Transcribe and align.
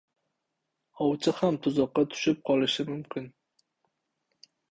•Ovchi 1.07 1.33
ham 1.41 1.59
tuzoqqa 1.67 2.05
tushib 2.15 2.41
qolishi 2.49 2.87
mumkin. 2.89 3.31